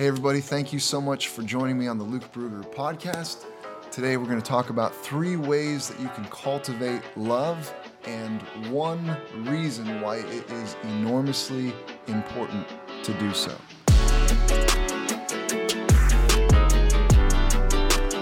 [0.00, 3.44] Hey, everybody, thank you so much for joining me on the Luke Bruger podcast.
[3.90, 7.70] Today, we're going to talk about three ways that you can cultivate love
[8.04, 8.40] and
[8.70, 11.74] one reason why it is enormously
[12.06, 12.66] important
[13.02, 13.54] to do so.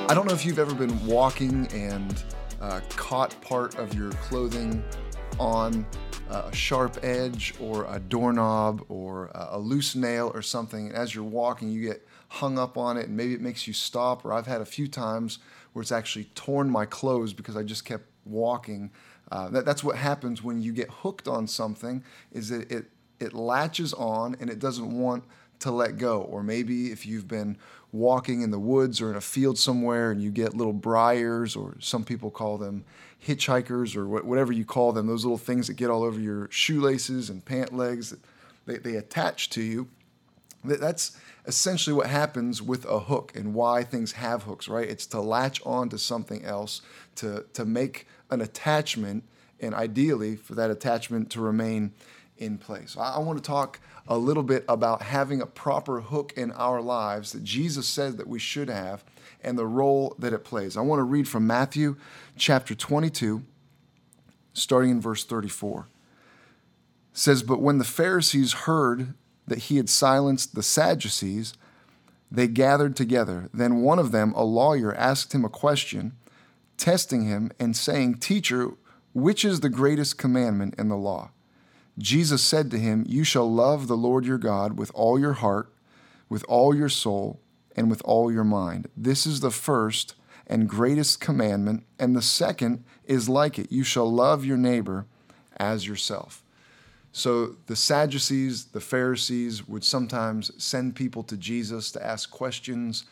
[0.09, 2.25] I don't know if you've ever been walking and
[2.61, 4.83] uh, caught part of your clothing
[5.39, 5.87] on
[6.31, 10.89] a sharp edge or a doorknob or a loose nail or something.
[10.89, 13.73] And as you're walking, you get hung up on it and maybe it makes you
[13.73, 14.25] stop.
[14.25, 15.39] Or I've had a few times
[15.73, 18.91] where it's actually torn my clothes because I just kept walking.
[19.31, 22.87] Uh, that, that's what happens when you get hooked on something is that it,
[23.21, 25.25] it latches on and it doesn't want
[25.61, 26.23] to let go.
[26.23, 27.57] Or maybe if you've been
[27.93, 31.75] walking in the woods or in a field somewhere and you get little briars, or
[31.81, 32.85] some people call them
[33.27, 37.31] hitchhikers or whatever you call them, those little things that get all over your shoelaces
[37.31, 38.15] and pant legs,
[38.67, 39.89] they, they attach to you.
[40.65, 44.89] That's essentially what happens with a hook and why things have hooks, right?
[44.89, 46.83] It's to latch on to something else,
[47.17, 49.25] to, to make an attachment,
[49.61, 51.93] and ideally for that attachment to remain
[52.39, 52.97] in place.
[52.99, 57.33] I, want to talk a little bit about having a proper hook in our lives
[57.33, 59.05] that Jesus says that we should have
[59.43, 60.77] and the role that it plays.
[60.77, 61.97] I want to read from Matthew
[62.37, 63.43] chapter 22,
[64.53, 65.89] starting in verse 34.
[67.13, 69.15] It says, But when the Pharisees heard
[69.47, 71.55] that he had silenced the Sadducees,
[72.31, 73.49] they gathered together.
[73.53, 76.13] Then one of them, a lawyer, asked him a question,
[76.77, 78.73] testing him and saying, Teacher,
[79.15, 81.31] which is the greatest commandment in the law?
[81.99, 85.73] Jesus said to him, You shall love the Lord your God with all your heart,
[86.29, 87.41] with all your soul,
[87.77, 88.89] and with all your mind.
[88.97, 90.15] This is the first
[90.47, 95.07] and greatest commandment, and the second is like it you shall love your neighbor
[95.59, 96.43] as yourself.
[97.13, 103.05] So the Sadducees, the Pharisees would sometimes send people to Jesus to ask questions,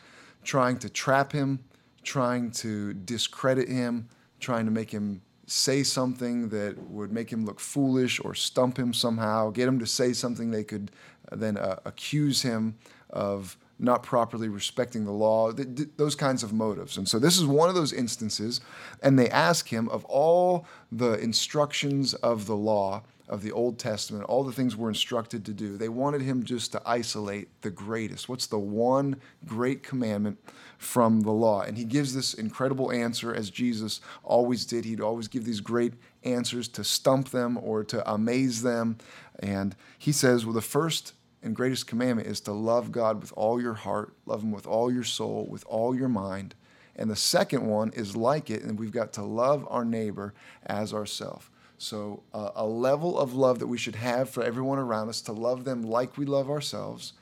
[0.43, 1.59] trying to trap him,
[2.03, 4.07] trying to discredit him,
[4.39, 8.93] trying to make him say something that would make him look foolish or stump him
[8.93, 10.91] somehow, get him to say something they could
[11.31, 12.75] then uh, accuse him
[13.09, 16.97] of not properly respecting the law, th- th- those kinds of motives.
[16.97, 18.59] And so this is one of those instances.
[19.01, 24.23] And they ask him of all the instructions of the law, of the Old Testament,
[24.25, 28.29] all the things we're instructed to do, they wanted him just to isolate the greatest.
[28.29, 30.39] What's the one great commandment
[30.77, 31.61] from the law?
[31.61, 34.85] And he gives this incredible answer, as Jesus always did.
[34.85, 35.93] He'd always give these great
[36.23, 38.97] answers to stump them or to amaze them.
[39.39, 41.13] And he says, well, the first
[41.43, 44.91] and greatest commandment is to love God with all your heart, love Him with all
[44.91, 46.55] your soul, with all your mind.
[46.95, 50.33] And the second one is like it, and we've got to love our neighbor
[50.65, 51.49] as ourselves.
[51.77, 55.31] So, uh, a level of love that we should have for everyone around us, to
[55.31, 57.13] love them like we love ourselves,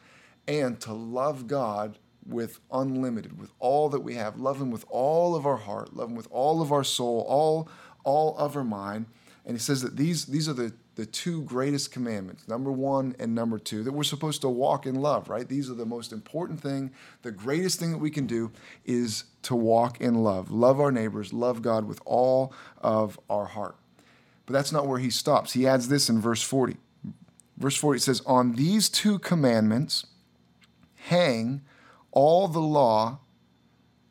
[0.48, 4.40] and to love God with unlimited, with all that we have.
[4.40, 7.70] Love Him with all of our heart, love Him with all of our soul, all,
[8.04, 9.08] all of our mind.
[9.46, 13.36] And He says that these, these are the the two greatest commandments, number one and
[13.36, 15.48] number two, that we're supposed to walk in love, right?
[15.48, 16.92] These are the most important thing.
[17.22, 18.52] The greatest thing that we can do
[18.86, 20.52] is to walk in love.
[20.52, 23.76] Love our neighbors, love God with all of our heart.
[24.46, 25.54] But that's not where he stops.
[25.54, 26.78] He adds this in verse 40.
[27.58, 30.06] Verse 40 says, On these two commandments
[30.96, 31.62] hang
[32.12, 33.20] all the law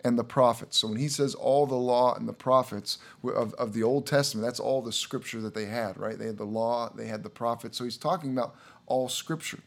[0.04, 0.76] and the prophets.
[0.76, 4.46] So when he says all the law and the prophets of, of the Old Testament,
[4.46, 6.18] that's all the scripture that they had, right?
[6.18, 7.78] They had the law, they had the prophets.
[7.78, 8.54] So he's talking about
[8.86, 9.60] all scripture.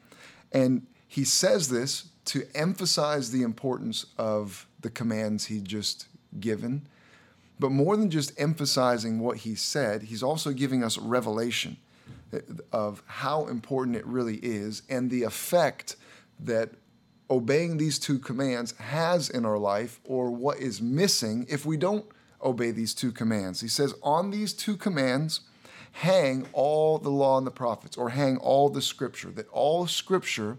[0.52, 6.08] And he says this to emphasize the importance of the commands he just
[6.40, 6.88] given.
[7.60, 11.78] But more than just emphasizing what he said, he's also giving us revelation
[12.72, 15.96] of how important it really is and the effect
[16.40, 16.72] that
[17.30, 22.06] obeying these two commands has in our life or what is missing if we don't
[22.44, 23.62] obey these two commands.
[23.62, 25.42] He says, On these two commands,
[25.92, 30.58] hang all the law and the prophets, or hang all the scripture, that all scripture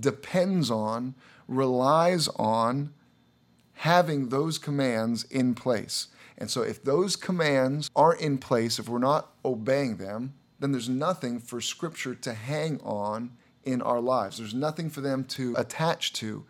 [0.00, 1.14] depends on,
[1.46, 2.92] relies on
[3.74, 6.08] having those commands in place.
[6.38, 10.88] And so, if those commands aren't in place, if we're not obeying them, then there's
[10.88, 13.32] nothing for scripture to hang on
[13.64, 14.38] in our lives.
[14.38, 16.44] There's nothing for them to attach to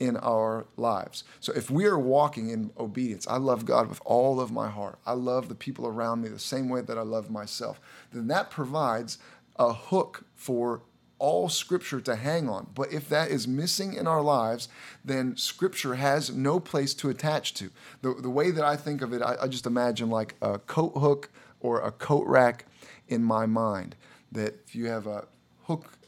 [0.00, 1.24] in our lives.
[1.40, 4.98] So if we are walking in obedience, I love God with all of my heart.
[5.04, 7.80] I love the people around me the same way that I love myself.
[8.12, 9.18] Then that provides
[9.56, 10.82] a hook for
[11.18, 12.68] all scripture to hang on.
[12.74, 14.68] But if that is missing in our lives,
[15.04, 17.70] then scripture has no place to attach to.
[18.02, 20.92] The, the way that I think of it, I, I just imagine like a coat
[20.96, 21.30] hook
[21.60, 22.66] or a coat rack
[23.08, 23.96] in my mind.
[24.30, 25.26] That if you have a
[25.64, 25.98] hook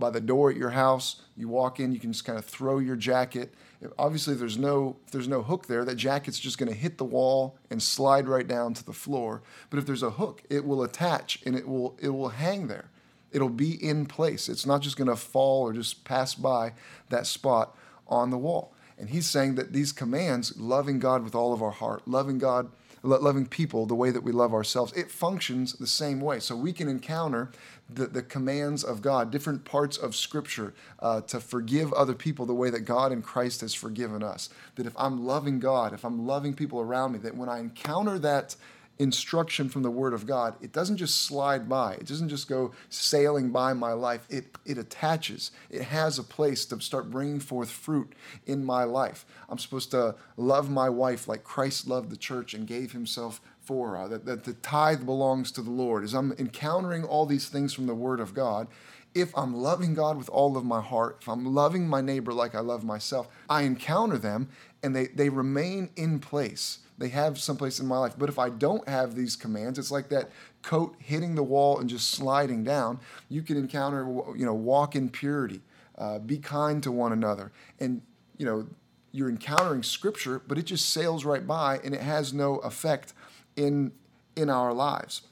[0.00, 1.22] by the door at your house.
[1.36, 3.54] You walk in, you can just kind of throw your jacket.
[3.98, 7.04] Obviously, there's no if there's no hook there, that jacket's just going to hit the
[7.04, 9.42] wall and slide right down to the floor.
[9.68, 12.89] But if there's a hook, it will attach and it will it will hang there.
[13.32, 14.48] It'll be in place.
[14.48, 16.72] It's not just going to fall or just pass by
[17.08, 17.76] that spot
[18.08, 18.72] on the wall.
[18.98, 22.70] And he's saying that these commands, loving God with all of our heart, loving God
[23.02, 26.38] loving people the way that we love ourselves, it functions the same way.
[26.38, 27.50] So we can encounter
[27.88, 32.54] the, the commands of God, different parts of Scripture, uh, to forgive other people the
[32.54, 34.50] way that God in Christ has forgiven us.
[34.76, 38.18] That if I'm loving God, if I'm loving people around me, that when I encounter
[38.18, 38.56] that
[39.00, 41.94] instruction from the Word of God, it doesn't just slide by.
[41.94, 44.26] It doesn't just go sailing by my life.
[44.28, 45.52] It, it attaches.
[45.70, 48.12] It has a place to start bringing forth fruit
[48.46, 49.24] in my life.
[49.48, 53.96] I'm supposed to love my wife like Christ loved the church and gave himself for
[53.96, 54.06] her.
[54.06, 56.04] That, that the tithe belongs to the Lord.
[56.04, 58.68] As I'm encountering all these things from the Word of God,
[59.14, 62.54] if I'm loving God with all of my heart, if I'm loving my neighbor like
[62.54, 64.50] I love myself, I encounter them
[64.82, 68.14] and they, they remain in place they have someplace in my life.
[68.16, 70.30] But if I don't have these commands, it's like that
[70.62, 73.00] coat hitting the wall and just sliding down.
[73.30, 74.04] You can encounter,
[74.36, 75.62] you know, walk in purity,
[75.96, 77.50] uh, be kind to one another,
[77.80, 78.02] and
[78.36, 78.66] you know,
[79.12, 83.14] you're encountering Scripture, but it just sails right by and it has no effect
[83.56, 83.92] in
[84.36, 85.22] in our lives.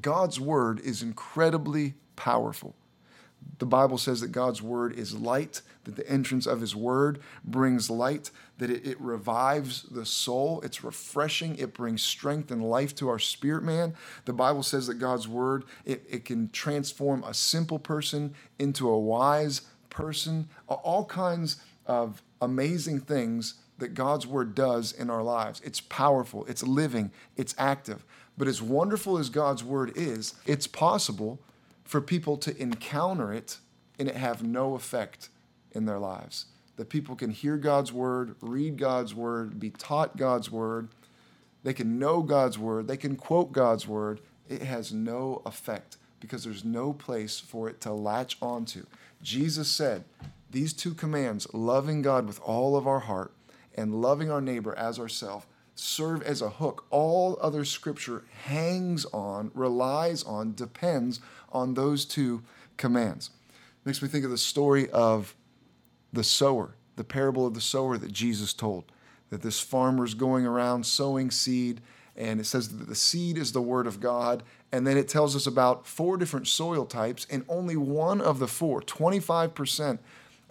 [0.00, 2.76] God's word is incredibly powerful.
[3.58, 7.90] The Bible says that God's word is light, that the entrance of his word brings
[7.90, 13.08] light, that it, it, revives the soul, it's refreshing, it brings strength and life to
[13.08, 13.94] our spirit man.
[14.24, 18.98] The Bible says that God's word, it, it can transform a simple person into a
[18.98, 25.60] wise person, all kinds of amazing things that God's word does in our lives.
[25.64, 28.04] It's powerful, it's living, it's active.
[28.38, 31.40] But as wonderful as God's word is, it's possible
[31.90, 33.58] for people to encounter it
[33.98, 35.28] and it have no effect
[35.72, 36.44] in their lives.
[36.76, 40.90] That people can hear God's word, read God's word, be taught God's word,
[41.64, 44.20] they can know God's word, they can quote God's word.
[44.48, 48.86] It has no effect because there's no place for it to latch onto.
[49.20, 50.04] Jesus said,
[50.48, 53.32] These two commands, loving God with all of our heart
[53.74, 55.44] and loving our neighbor as ourselves,
[55.80, 56.84] serve as a hook.
[56.90, 61.20] All other scripture hangs on, relies on, depends
[61.52, 62.42] on those two
[62.76, 63.30] commands.
[63.84, 65.34] Makes me think of the story of
[66.12, 68.84] the sower, the parable of the sower that Jesus told.
[69.30, 71.80] That this farmer is going around sowing seed,
[72.16, 74.42] and it says that the seed is the word of God.
[74.72, 78.48] And then it tells us about four different soil types, and only one of the
[78.48, 79.98] four, 25%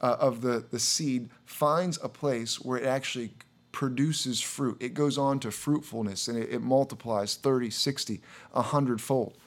[0.02, 3.32] uh, of the, the seed, finds a place where it actually
[3.72, 4.78] produces fruit.
[4.80, 8.22] It goes on to fruitfulness and it, it multiplies 30, 60,
[8.52, 9.38] 100 fold.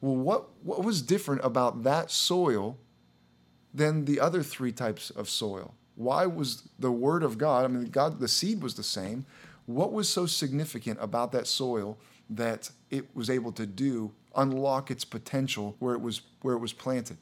[0.00, 2.78] Well, what, what was different about that soil
[3.72, 5.74] than the other three types of soil?
[5.94, 9.26] Why was the word of God, I mean, God, the seed was the same.
[9.66, 11.98] What was so significant about that soil
[12.30, 16.72] that it was able to do, unlock its potential where it was, where it was
[16.72, 17.18] planted?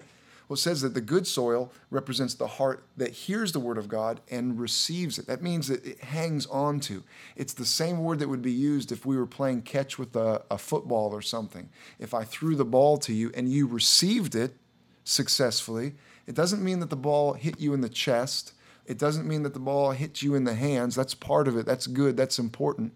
[0.51, 3.87] Well, it says that the good soil represents the heart that hears the word of
[3.87, 5.29] God and receives it.
[5.29, 7.05] That means that it hangs on to.
[7.37, 10.43] It's the same word that would be used if we were playing catch with a,
[10.51, 11.69] a football or something.
[12.01, 14.57] If I threw the ball to you and you received it
[15.05, 15.93] successfully,
[16.27, 18.53] it doesn't mean that the ball hit you in the chest.
[18.87, 20.97] It doesn't mean that the ball hit you in the hands.
[20.97, 21.65] That's part of it.
[21.65, 22.17] That's good.
[22.17, 22.93] That's important.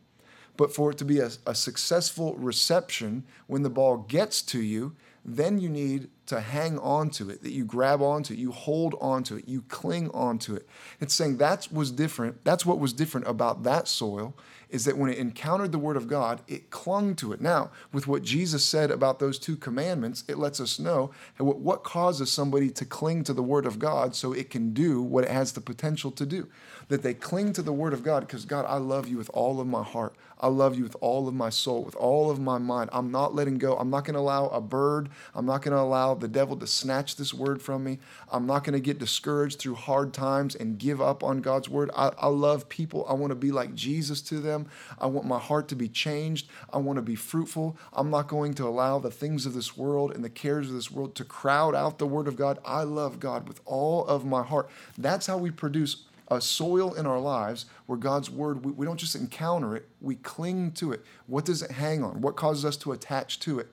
[0.57, 4.97] But for it to be a, a successful reception when the ball gets to you,
[5.25, 8.95] then you need to hang on to it, that you grab onto it, you hold
[9.01, 10.67] onto it, you cling onto it.
[11.01, 12.45] It's saying that was different.
[12.45, 14.35] That's what was different about that soil
[14.75, 17.41] is that when it encountered the word of God, it clung to it.
[17.41, 22.33] Now, with what Jesus said about those two commandments, it lets us know what causes
[22.33, 25.53] somebody to cling to the word of God so it can do what it has
[25.53, 26.49] the potential to do.
[26.89, 29.61] That they cling to the word of God because God, I love you with all
[29.61, 30.17] of my heart.
[30.41, 32.91] I love you with all of my soul, with all of my mind.
[32.93, 33.77] I'm not letting go.
[33.77, 36.67] I'm not going to allow a bird, I'm not going to allow the devil to
[36.67, 37.99] snatch this word from me.
[38.31, 41.91] I'm not going to get discouraged through hard times and give up on God's word.
[41.97, 43.07] I, I love people.
[43.09, 44.67] I want to be like Jesus to them.
[44.99, 46.49] I want my heart to be changed.
[46.73, 47.77] I want to be fruitful.
[47.93, 50.91] I'm not going to allow the things of this world and the cares of this
[50.91, 52.59] world to crowd out the word of God.
[52.65, 54.71] I love God with all of my heart.
[54.99, 58.99] That's how we produce a soil in our lives where God's word, we, we, don't
[58.99, 61.05] just encounter it, we cling to it.
[61.27, 62.21] What does it hang on?
[62.21, 63.69] What causes us to attach to it?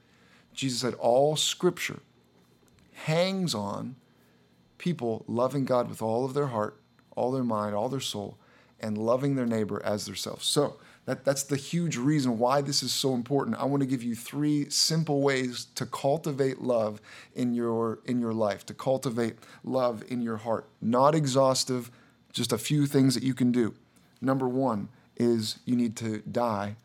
[0.53, 1.99] Jesus said, All scripture
[3.05, 3.95] hangs on
[4.77, 6.79] people loving God with all of their heart,
[7.15, 8.37] all their mind, all their soul,
[8.79, 10.45] and loving their neighbor as themselves.
[10.45, 13.57] So That, that's the huge reason why this is so important.
[13.57, 17.01] I want to give you three simple ways to cultivate love
[17.35, 20.67] in your in your life, to cultivate love in your heart.
[20.79, 21.89] Not exhaustive,
[22.31, 23.73] just a few things that you can do.
[24.21, 26.75] Number one is you need to die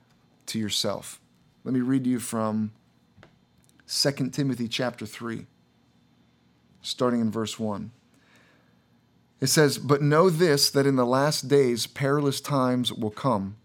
[0.47, 1.21] to yourself.
[1.65, 2.73] Let me read you from
[3.89, 5.47] 2 Timothy chapter 3,
[6.87, 7.91] starting in verse 1.
[9.41, 13.57] It says, But know this, that in the last days perilous times will come.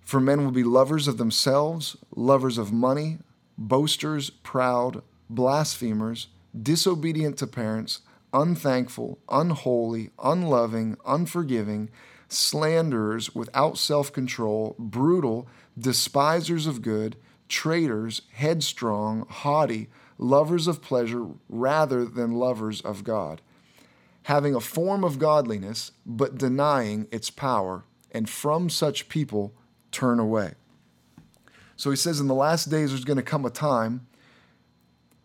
[0.00, 3.18] For men will be lovers of themselves, lovers of money,
[3.56, 6.28] boasters, proud, blasphemers,
[6.60, 8.00] disobedient to parents,
[8.32, 11.90] unthankful, unholy, unloving, unforgiving,
[12.28, 15.48] slanderers, without self control, brutal,
[15.78, 17.16] despisers of good,
[17.48, 19.88] traitors, headstrong, haughty,
[20.20, 23.40] lovers of pleasure rather than lovers of God
[24.24, 29.52] having a form of godliness, but denying its power, and from such people
[29.90, 30.54] turn away.
[31.76, 34.06] So he says, in the last days, there's going to come a time,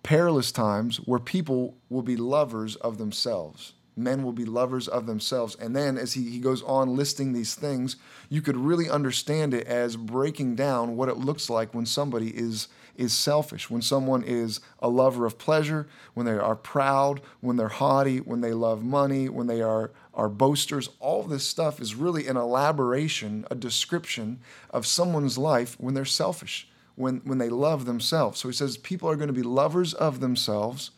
[0.03, 3.73] perilous times, where people will be lovers of themselves.
[3.95, 5.55] Men will be lovers of themselves.
[5.55, 7.95] And then, as he, he goes on listing these things,
[8.29, 12.67] you could really understand it as breaking down what it looks like when somebody is
[12.97, 17.67] is selfish, when someone is a lover of pleasure, when they are proud, when they're
[17.67, 22.27] haughty, when they love money, when they are, are boasters, all this stuff is really
[22.27, 28.39] an elaboration, a description of someone's life when they're selfish, when, when they love themselves.
[28.39, 30.91] So he says people are going to be lovers of themselves,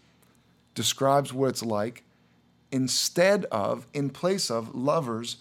[0.76, 2.04] describes what it's like,
[2.72, 5.38] instead of, in place of, lovers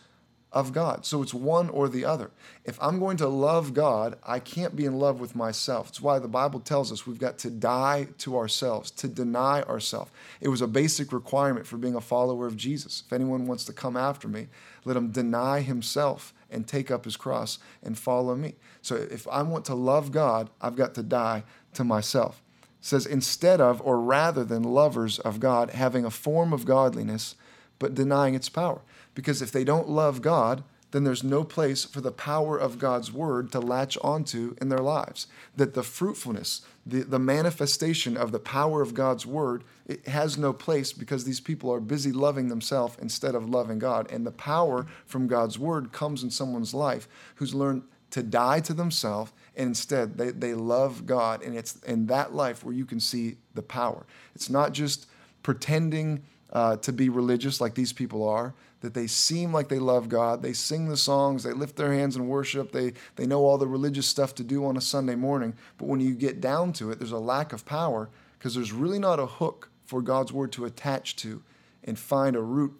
[0.52, 1.04] of God.
[1.04, 2.30] So it's one or the other.
[2.64, 5.88] If I'm going to love God, I can't be in love with myself.
[5.88, 10.11] It's why the Bible tells us we've got to die to ourselves, to deny ourselves.
[10.40, 13.02] It was a basic requirement for being a follower of Jesus.
[13.04, 14.47] If anyone wants to come after me,
[14.87, 18.54] let him deny himself and take up his cross and follow me.
[18.80, 22.42] So if I want to love God, I've got to die to myself.
[22.87, 27.35] Says instead of or rather than lovers of God, having a form of godliness
[27.81, 28.81] but denying its power.
[29.12, 30.62] Because if they don't love God,
[30.93, 34.78] then there's no place for the power of God's word to latch onto in their
[34.78, 35.26] lives.
[35.57, 40.52] That the fruitfulness, the, the manifestation of the power of God's word, it has no
[40.52, 44.09] place because these people are busy loving themselves instead of loving God.
[44.12, 48.73] And the power from God's word comes in someone's life who's learned to die to
[48.73, 51.43] themselves and instead they, they love God.
[51.43, 54.07] And it's in that life where you can see the power.
[54.35, 55.07] It's not just
[55.43, 56.23] pretending
[56.53, 60.43] uh, to be religious like these people are, that they seem like they love God.
[60.43, 63.67] They sing the songs, they lift their hands in worship, they, they know all the
[63.67, 65.55] religious stuff to do on a Sunday morning.
[65.79, 68.99] But when you get down to it, there's a lack of power because there's really
[68.99, 71.43] not a hook for God's word to attach to
[71.85, 72.75] and find a root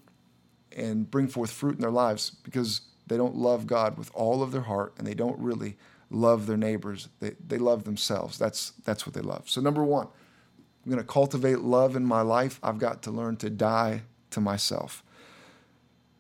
[0.77, 4.53] and bring forth fruit in their lives because they don't love God with all of
[4.53, 5.77] their heart and they don't really
[6.11, 7.09] love their neighbors.
[7.21, 8.39] They, they love themselves.
[8.39, 9.49] That's, that's what they love.
[9.49, 10.07] So, number one,
[10.85, 12.61] I'm going to cultivate love in my life.
[12.63, 15.03] I've got to learn to die to myself.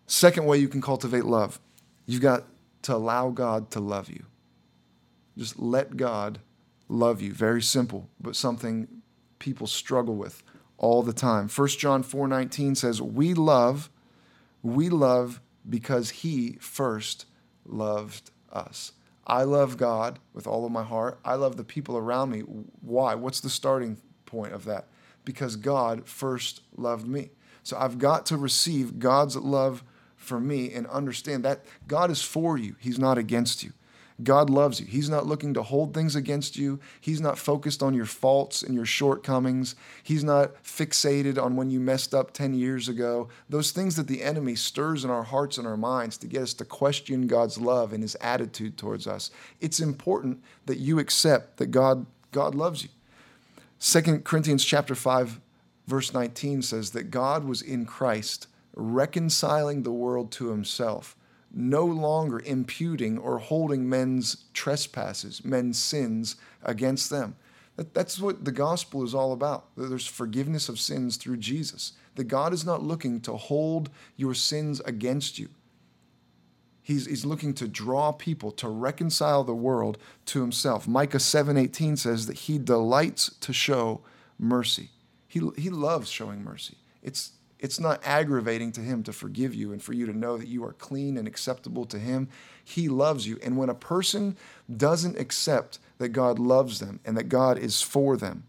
[0.06, 1.60] Second way you can cultivate love,
[2.06, 2.44] you've got
[2.82, 4.24] to allow God to love you.
[5.36, 6.40] Just let God
[6.88, 7.32] love you.
[7.32, 8.88] Very simple, but something
[9.38, 10.42] people struggle with
[10.78, 11.48] all the time.
[11.48, 13.90] 1 John 4:19 says, "We love,
[14.62, 17.26] we love because he first
[17.64, 18.92] loved us."
[19.26, 21.18] I love God with all of my heart.
[21.24, 22.40] I love the people around me.
[22.40, 23.14] Why?
[23.14, 24.86] What's the starting point of that
[25.26, 27.30] because God first loved me.
[27.62, 29.84] So I've got to receive God's love
[30.16, 33.72] for me and understand that God is for you, He's not against you.
[34.22, 34.86] God loves you.
[34.86, 36.80] He's not looking to hold things against you.
[37.00, 39.74] He's not focused on your faults and your shortcomings.
[40.02, 43.28] He's not fixated on when you messed up 10 years ago.
[43.48, 46.54] Those things that the enemy stirs in our hearts and our minds to get us
[46.54, 49.30] to question God's love and his attitude towards us.
[49.60, 52.90] It's important that you accept that God God loves you.
[53.80, 55.40] 2 Corinthians chapter 5
[55.86, 61.16] verse 19 says that God was in Christ reconciling the world to himself,
[61.56, 67.34] no longer imputing or holding men's trespasses, men's sins against them.
[67.76, 69.66] That, that's what the gospel is all about.
[69.76, 71.94] There's forgiveness of sins through Jesus.
[72.14, 75.48] That God is not looking to hold your sins against you.
[76.82, 80.86] He's, he's looking to draw people to reconcile the world to himself.
[80.86, 84.02] Micah 7:18 says that he delights to show
[84.38, 84.90] mercy.
[85.26, 86.76] He, he loves showing mercy.
[87.02, 87.32] It's,
[87.66, 90.64] it's not aggravating to him to forgive you and for you to know that you
[90.64, 92.28] are clean and acceptable to him.
[92.62, 93.40] He loves you.
[93.42, 94.36] And when a person
[94.76, 98.44] doesn't accept that God loves them and that God is for them,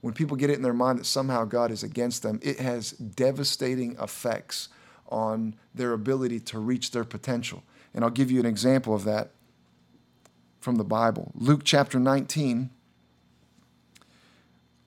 [0.00, 2.92] when people get it in their mind that somehow God is against them, it has
[2.92, 4.70] devastating effects
[5.10, 7.62] on their ability to reach their potential.
[7.92, 9.32] And I'll give you an example of that.
[10.64, 11.30] from the Bible.
[11.34, 12.70] Luke chapter 19.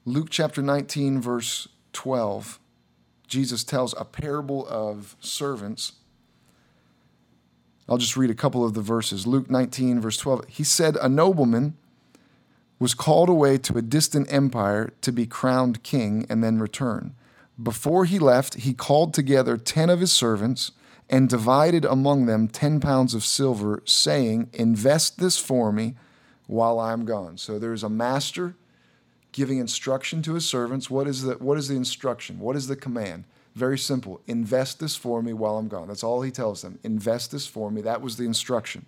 [0.06, 2.60] Luke chapter 19, verse 12.
[3.28, 5.94] Jesus tells a parable of servants.
[7.90, 9.28] I'll just read a couple of the verses.
[9.28, 10.46] Luke 19, verse 12.
[10.48, 11.76] He said, A nobleman
[12.80, 17.16] was called away to a distant empire to be crowned king and then return.
[17.62, 20.72] Before he left, he called together ten of his servants
[21.10, 25.96] and divided among them 10 pounds of silver, saying, Invest this for me
[26.48, 27.38] while I'm gone.
[27.38, 28.56] So there's a master
[29.38, 30.89] giving instruction to his servants.
[30.89, 32.39] What is the, what is the instruction?
[32.39, 33.25] What is the command?
[33.53, 34.20] Very simple.
[34.25, 35.89] Invest this for me while I'm gone.
[35.89, 36.79] That's all he tells them.
[36.84, 37.82] Invest this for me.
[37.82, 38.88] That was the instruction.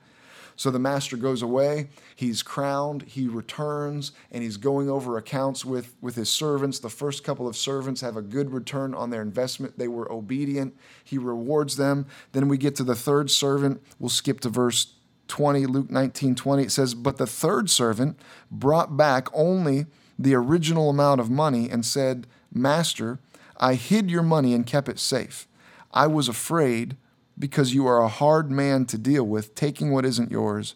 [0.55, 5.95] So the master goes away, he's crowned, he returns, and he's going over accounts with,
[6.01, 6.79] with his servants.
[6.79, 9.77] The first couple of servants have a good return on their investment.
[9.77, 10.75] They were obedient.
[11.03, 12.07] He rewards them.
[12.31, 13.83] Then we get to the third servant.
[13.99, 14.95] We'll skip to verse
[15.27, 16.63] 20, Luke 19 20.
[16.63, 19.85] It says, But the third servant brought back only
[20.19, 23.19] the original amount of money and said, Master,
[23.57, 25.47] I hid your money and kept it safe.
[25.93, 26.97] I was afraid
[27.39, 30.75] because you are a hard man to deal with, taking what isn't yours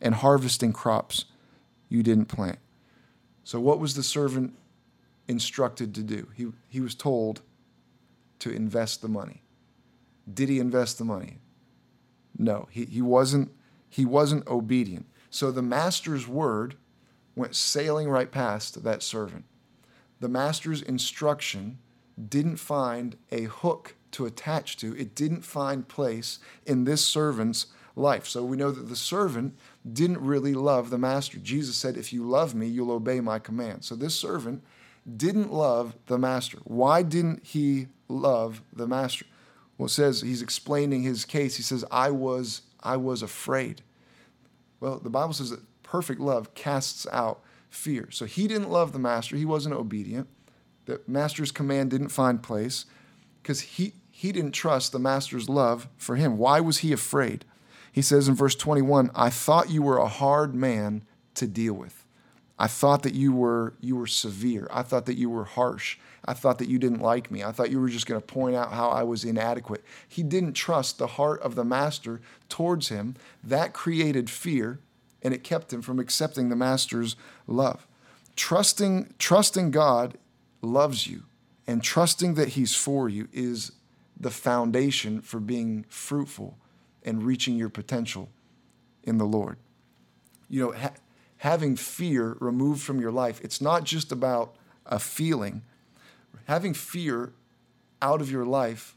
[0.00, 1.26] and harvesting crops
[1.90, 2.58] you didn't plant.
[3.44, 4.54] So, what was the servant
[5.28, 6.28] instructed to do?
[6.34, 7.42] He, he was told
[8.38, 9.42] to invest the money.
[10.32, 11.38] Did he invest the money?
[12.38, 13.50] No, he, he, wasn't,
[13.90, 15.06] he wasn't obedient.
[15.28, 16.76] So, the master's word
[17.34, 19.44] went sailing right past that servant.
[20.20, 21.78] The master's instruction
[22.28, 24.96] didn't find a hook to attach to.
[24.96, 28.26] It didn't find place in this servant's life.
[28.26, 29.56] So we know that the servant
[29.90, 31.38] didn't really love the master.
[31.38, 33.84] Jesus said, If you love me, you'll obey my command.
[33.84, 34.62] So this servant
[35.16, 36.58] didn't love the master.
[36.64, 39.26] Why didn't he love the master?
[39.76, 41.56] Well, it says he's explaining his case.
[41.56, 43.82] He says, I was, I was afraid.
[44.80, 45.60] Well, the Bible says that
[45.92, 48.08] perfect love casts out fear.
[48.10, 49.36] So he didn't love the master.
[49.36, 50.26] He wasn't obedient.
[50.86, 52.86] The master's command didn't find place
[53.42, 56.38] because he, he didn't trust the master's love for him.
[56.38, 57.44] Why was he afraid?
[57.92, 62.06] He says in verse 21, I thought you were a hard man to deal with.
[62.58, 64.68] I thought that you were you were severe.
[64.70, 65.98] I thought that you were harsh.
[66.24, 67.42] I thought that you didn't like me.
[67.42, 69.84] I thought you were just going to point out how I was inadequate.
[70.08, 73.16] He didn't trust the heart of the master towards him.
[73.44, 74.78] That created fear
[75.22, 77.86] and it kept him from accepting the master's love.
[78.36, 80.18] Trusting trusting God
[80.62, 81.24] loves you
[81.66, 83.72] and trusting that he's for you is
[84.18, 86.58] the foundation for being fruitful
[87.04, 88.28] and reaching your potential
[89.02, 89.58] in the Lord.
[90.48, 90.94] You know, ha-
[91.38, 94.54] having fear removed from your life, it's not just about
[94.86, 95.62] a feeling.
[96.44, 97.32] Having fear
[98.00, 98.96] out of your life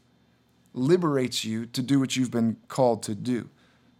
[0.72, 3.48] liberates you to do what you've been called to do.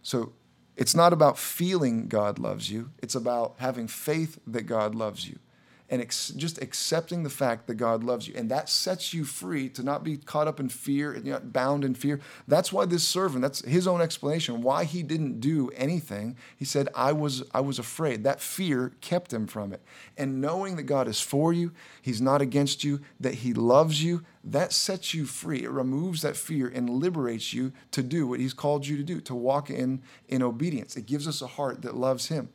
[0.01, 0.33] So
[0.77, 5.39] it's not about feeling God loves you, it's about having faith that God loves you
[5.89, 8.33] and ex- just accepting the fact that God loves you.
[8.35, 11.95] And that sets you free to not be caught up in fear and bound in
[11.95, 12.19] fear.
[12.47, 16.35] That's why this servant, that's his own explanation, why he didn't do anything.
[16.57, 18.23] He said, I was, I was afraid.
[18.23, 19.81] That fear kept him from it.
[20.17, 21.71] And knowing that God is for you,
[22.01, 25.63] he's not against you, that he loves you, that sets you free.
[25.63, 29.21] It removes that fear and liberates you to do what he's called you to do,
[29.21, 30.95] to walk in, in obedience.
[30.95, 32.49] It gives us a heart that loves him.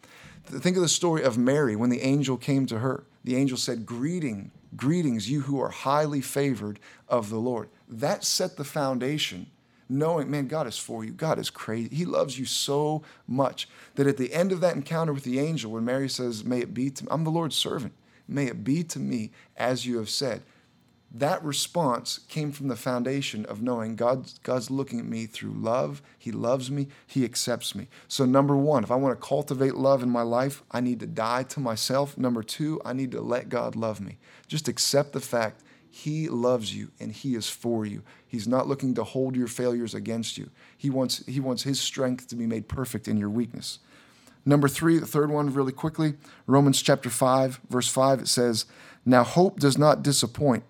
[0.44, 3.04] Think of the story of Mary when the angel came to her.
[3.24, 7.68] The angel said, Greeting, greetings, you who are highly favored of the Lord.
[7.88, 9.46] That set the foundation,
[9.88, 11.12] knowing, man, God is for you.
[11.12, 11.94] God is crazy.
[11.94, 15.72] He loves you so much that at the end of that encounter with the angel,
[15.72, 17.92] when Mary says, May it be to me, I'm the Lord's servant.
[18.26, 20.42] May it be to me as you have said
[21.14, 26.00] that response came from the foundation of knowing God's, God's looking at me through love.
[26.18, 26.88] He loves me.
[27.06, 27.88] He accepts me.
[28.08, 31.06] So, number one, if I want to cultivate love in my life, I need to
[31.06, 32.16] die to myself.
[32.16, 34.16] Number two, I need to let God love me.
[34.48, 38.02] Just accept the fact He loves you and He is for you.
[38.26, 40.48] He's not looking to hold your failures against you.
[40.78, 43.80] He wants, he wants His strength to be made perfect in your weakness.
[44.46, 46.14] Number three, the third one, really quickly
[46.46, 48.64] Romans chapter 5, verse 5, it says,
[49.04, 50.64] Now hope does not disappoint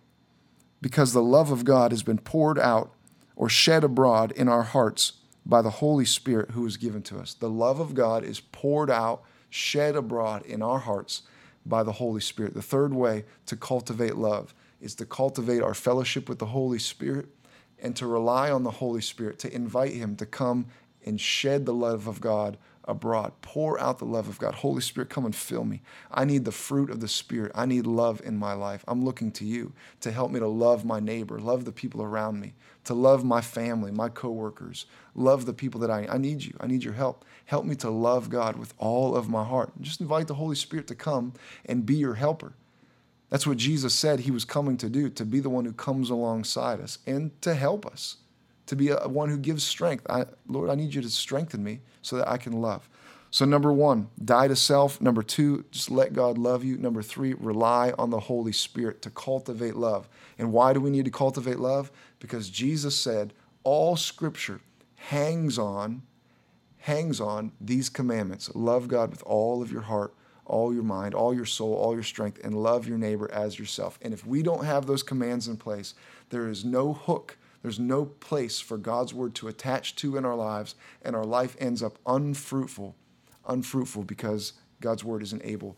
[0.83, 2.93] because the love of God has been poured out
[3.35, 5.13] or shed abroad in our hearts
[5.47, 7.33] by the Holy Spirit who is given to us.
[7.33, 11.23] The love of God is poured out, shed abroad in our hearts
[11.65, 12.53] by the Holy Spirit.
[12.53, 17.29] The third way to cultivate love is to cultivate our fellowship with the Holy Spirit
[17.81, 20.67] and to rely on the Holy Spirit, to invite Him to come
[21.05, 23.33] and shed the love of God abroad.
[23.43, 24.57] Pour out the love of God.
[24.57, 25.83] Holy Spirit, come and fill me.
[26.11, 27.53] I need the fruit of the Spirit.
[27.55, 28.85] I need love in my life.
[28.87, 32.41] I'm looking to you to help me to love my neighbor, love the people around
[32.41, 36.55] me, to love my family, my coworkers, love the people that I I need you.
[36.61, 37.25] I need your help.
[37.47, 39.73] Help me to love God with all of my heart.
[39.81, 41.33] Just invite the Holy Spirit to come
[41.65, 42.55] and be your helper.
[43.31, 46.11] That's what Jesus said he was coming to do, to be the one who comes
[46.11, 48.17] alongside us and to help us
[48.73, 50.07] to be a, one who gives strength.
[50.11, 52.89] I, Lord, I need you to strengthen me so that I can love.
[53.31, 55.01] So, number one, die to self.
[55.01, 56.77] Number two, just let God love you.
[56.77, 60.09] Number three, rely on the Holy Spirit to cultivate love.
[60.39, 61.93] And why do we need to cultivate love?
[62.19, 63.33] Because Jesus said,
[63.63, 64.61] all scripture
[64.97, 66.03] hangs on,
[66.79, 68.51] hangs on these commandments.
[68.55, 70.15] Love God with all of your heart,
[70.47, 73.99] all your mind, all your soul, all your strength, and love your neighbor as yourself.
[74.03, 75.95] And if we don't have those commands in place,
[76.31, 80.35] there is no hook there's no place for God's word to attach to in our
[80.35, 82.97] lives, and our life ends up unfruitful,
[83.47, 85.77] unfruitful because God's word isn't able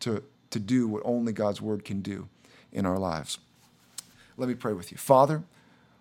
[0.00, 2.28] to, to do what only God's word can do
[2.72, 3.38] in our lives.
[4.36, 4.98] Let me pray with you.
[4.98, 5.44] Father,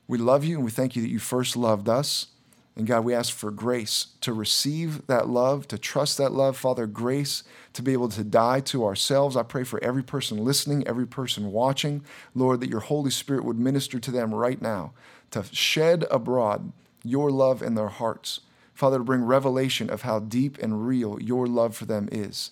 [0.08, 2.28] we love you and we thank you that you first loved us.
[2.76, 6.56] And God, we ask for grace to receive that love, to trust that love.
[6.56, 9.36] Father, grace to be able to die to ourselves.
[9.36, 13.60] I pray for every person listening, every person watching, Lord, that your Holy Spirit would
[13.60, 14.94] minister to them right now
[15.32, 16.72] to shed abroad
[17.04, 18.42] your love in their hearts.
[18.74, 22.52] Father, to bring revelation of how deep and real your love for them is.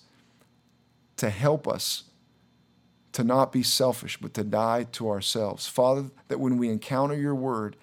[1.17, 2.03] To help us
[3.13, 5.67] to not be selfish, but to die to ourselves.
[5.67, 7.75] Father, that when we encounter your word,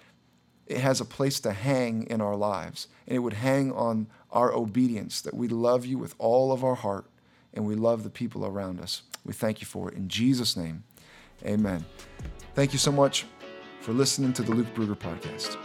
[0.67, 2.87] it has a place to hang in our lives.
[3.09, 6.77] And it would hang on our obedience, that we love you with all of our
[6.77, 7.07] heart
[7.53, 9.03] and we love the people around us.
[9.25, 9.97] We thank you for it.
[9.97, 10.85] In Jesus' name,
[11.45, 11.85] amen.
[12.55, 13.27] Thank you so much
[13.85, 15.59] for listening to the Luke Bruger Podcast.